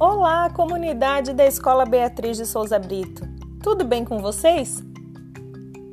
[0.00, 3.28] Olá, comunidade da Escola Beatriz de Souza Brito.
[3.62, 4.82] Tudo bem com vocês?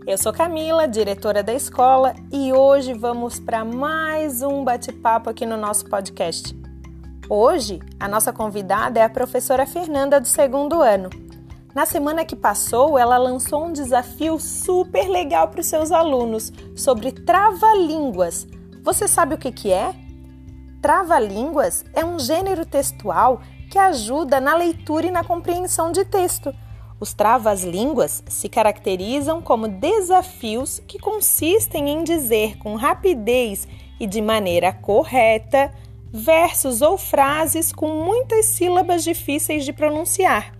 [0.07, 5.55] Eu sou Camila, diretora da escola, e hoje vamos para mais um bate-papo aqui no
[5.55, 6.59] nosso podcast.
[7.29, 11.11] Hoje, a nossa convidada é a professora Fernanda do segundo ano.
[11.75, 17.11] Na semana que passou, ela lançou um desafio super legal para os seus alunos sobre
[17.11, 18.47] trava-línguas.
[18.81, 19.93] Você sabe o que, que é?
[20.81, 23.39] Trava-línguas é um gênero textual
[23.71, 26.53] que ajuda na leitura e na compreensão de texto.
[26.99, 34.73] Os travas-línguas se caracterizam como desafios que consistem em dizer com rapidez e de maneira
[34.73, 35.71] correta
[36.11, 40.53] versos ou frases com muitas sílabas difíceis de pronunciar.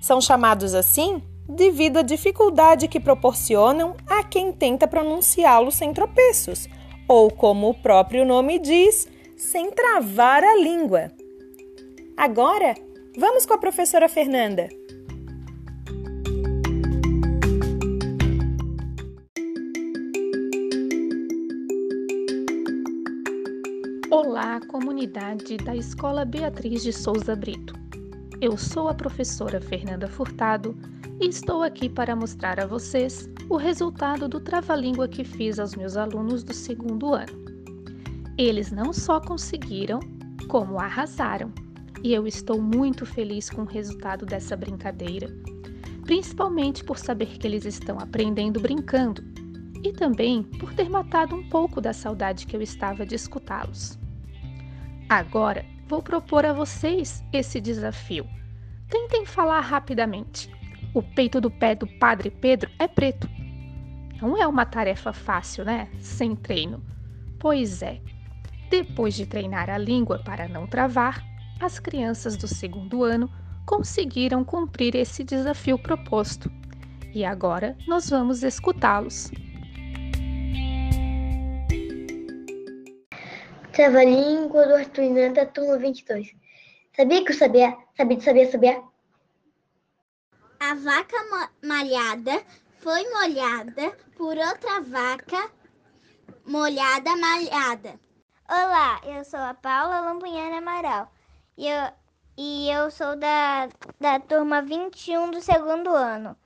[0.00, 6.66] São chamados assim devido à dificuldade que proporcionam a quem tenta pronunciá-los sem tropeços,
[7.06, 11.10] ou como o próprio nome diz, sem travar a língua.
[12.18, 12.74] Agora,
[13.16, 14.68] vamos com a professora Fernanda.
[24.10, 27.72] Olá, comunidade da Escola Beatriz de Souza Brito.
[28.40, 30.76] Eu sou a professora Fernanda Furtado
[31.20, 35.96] e estou aqui para mostrar a vocês o resultado do trava-língua que fiz aos meus
[35.96, 37.44] alunos do segundo ano.
[38.36, 40.00] Eles não só conseguiram,
[40.48, 41.52] como arrasaram
[42.02, 45.28] e eu estou muito feliz com o resultado dessa brincadeira,
[46.04, 49.22] principalmente por saber que eles estão aprendendo brincando
[49.82, 53.98] e também por ter matado um pouco da saudade que eu estava de escutá-los.
[55.08, 58.26] Agora vou propor a vocês esse desafio.
[58.88, 60.50] Tentem falar rapidamente.
[60.94, 63.28] O peito do pé do Padre Pedro é preto.
[64.20, 65.88] Não é uma tarefa fácil, né?
[66.00, 66.82] Sem treino.
[67.38, 68.00] Pois é.
[68.70, 71.24] Depois de treinar a língua para não travar,
[71.60, 73.30] as crianças do segundo ano
[73.66, 76.50] conseguiram cumprir esse desafio proposto.
[77.14, 79.30] E agora nós vamos escutá-los.
[83.72, 86.34] Trava-língua do Arthur da turma 22.
[86.96, 87.76] Sabia que eu sabia?
[87.96, 88.82] Sabia, sabia, sabia?
[90.60, 91.16] A vaca
[91.62, 92.42] malhada
[92.78, 95.50] foi molhada por outra vaca
[96.44, 98.00] molhada malhada.
[98.48, 101.12] Olá, eu sou a Paula Lampunhana Amaral
[101.58, 101.90] e eu,
[102.36, 106.36] e eu sou da, da turma 21 do segundo ano.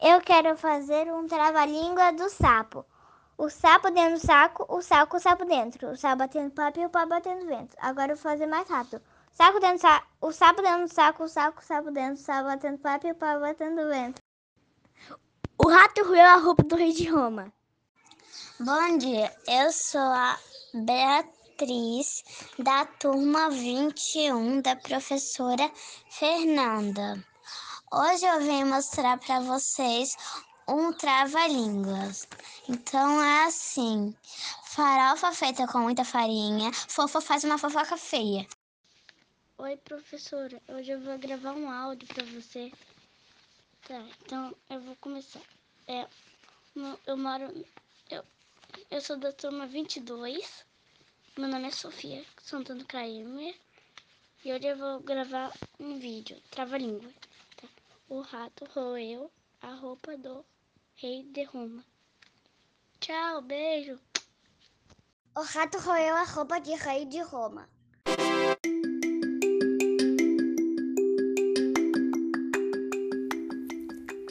[0.00, 2.86] Eu quero fazer um trava-língua do sapo.
[3.36, 5.90] O sapo dentro do saco, o saco, o sapo dentro.
[5.90, 7.76] O sapo batendo papo e o papo batendo vento.
[7.80, 9.02] Agora eu vou fazer mais rápido.
[9.32, 12.24] Saco dentro do saco, o sapo dentro do saco, o saco, o sapo dentro, o
[12.24, 14.22] sapo batendo papo e o papo batendo vento.
[15.58, 17.52] O rato roeu a roupa do rei de Roma.
[18.60, 20.38] Bom dia, eu sou a
[20.72, 22.24] Beatriz atriz
[22.58, 25.70] da turma 21 da professora
[26.10, 27.24] Fernanda.
[27.92, 30.16] Hoje eu vim mostrar para vocês
[30.66, 32.26] um trava-línguas.
[32.68, 34.12] Então é assim:
[34.64, 38.44] farofa feita com muita farinha, fofa faz uma fofoca feia.
[39.58, 40.60] Oi, professora.
[40.66, 42.72] Hoje eu vou gravar um áudio para você.
[43.86, 45.40] Tá, então eu vou começar.
[45.86, 46.08] É,
[47.06, 47.64] eu moro.
[48.10, 48.24] Eu,
[48.90, 50.73] eu sou da turma 22
[51.36, 53.56] meu nome é Sofia Santana Kramer
[54.44, 57.10] e hoje eu vou gravar um vídeo, trava-língua.
[57.56, 57.66] Tá?
[58.08, 59.28] O rato roeu
[59.60, 60.44] a roupa do
[60.94, 61.84] rei de Roma.
[63.00, 63.98] Tchau, beijo.
[65.34, 67.68] O rato roeu a roupa de rei de Roma.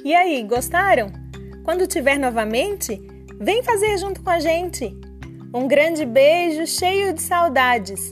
[0.06, 1.12] E aí, gostaram?
[1.66, 2.98] Quando tiver novamente,
[3.42, 5.03] vem fazer junto com a gente.
[5.56, 8.12] Um grande beijo cheio de saudades.